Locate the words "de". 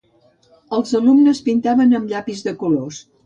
2.49-2.57